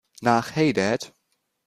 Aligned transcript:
Nach 0.21 0.55
"Hey 0.55 0.73
Dad! 0.73 1.13